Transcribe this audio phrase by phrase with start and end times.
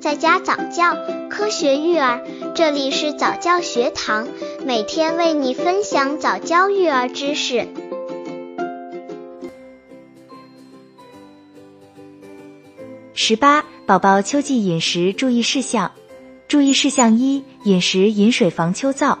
[0.00, 0.96] 在家早教，
[1.28, 2.24] 科学育儿，
[2.54, 4.28] 这里是早教学堂，
[4.64, 7.66] 每天为你分享早教育儿知识。
[13.12, 15.90] 十八，宝宝秋季饮食注意事项。
[16.46, 19.18] 注意事项一：饮食饮水防秋燥。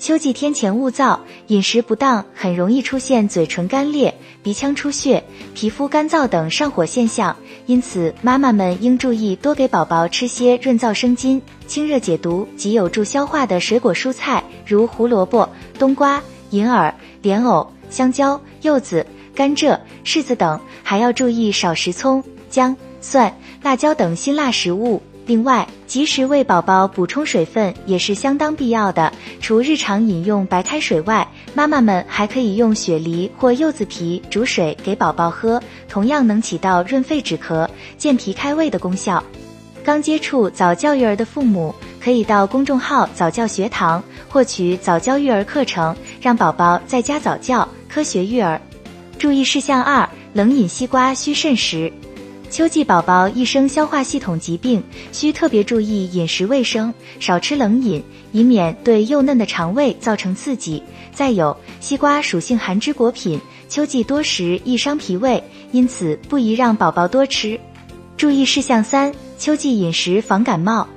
[0.00, 5.22] 秋季天前物燥，饮食不当很容易出现嘴唇干裂、鼻腔出血、
[5.54, 7.36] 皮肤干燥等上火现象。
[7.66, 15.46] 因此，妈妈们应注意多给宝宝吃些润燥生津、清热解毒及有助消化的水果蔬菜，如胡萝卜、
[15.78, 20.58] 冬瓜、银耳、莲藕、香蕉、柚子、甘蔗、柿子等。
[20.82, 25.02] 还要注意少食葱、姜、蒜、辣椒等辛辣食物。
[25.30, 29.12] 另外，及时为宝宝补充水分也是相当必要的。
[29.40, 39.22] 除日常饮用白开水外，妈妈们还可以用雪梨或柚子皮煮水给宝宝喝，同样能起到润肺止咳、健脾开胃的功效。
[39.84, 48.60] 刚接触早教育儿的父母，可以到公众号早教学堂获取早教育儿课程，让宝宝在家早教，科学育儿。
[49.16, 51.92] 注意事项二：冷饮西瓜需慎食。
[52.50, 60.82] 秋季宝宝易生消化系统疾病，需特别注意饮食卫生，少吃冷饮，以免对幼嫩的肠胃造成刺激。
[61.12, 67.58] 再有，西瓜属性寒之果品，秋季多食易伤脾胃，因此不宜让宝宝多吃。
[68.16, 70.88] 注意事项三：秋季饮食防感冒。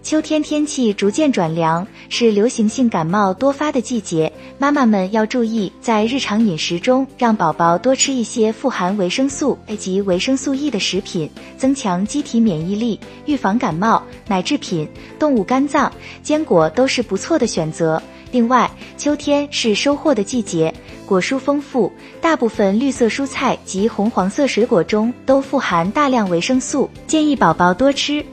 [0.00, 4.32] 秋天天气逐渐转凉，是流行性感冒多发的季节。
[4.56, 14.02] 妈妈们要注意，在日常饮食中让宝宝多吃一些富含维生素 A 及维生素 E 的食品，增强机体免疫力，预防感冒。
[14.26, 18.00] 奶制品、动物肝脏、坚果都是不错的选择。
[18.30, 20.72] 另外，秋天是收获的季节，
[21.04, 28.24] 果蔬丰富，大部分绿色蔬菜及红黄色水果中都富含大量维生素，建议宝宝多吃。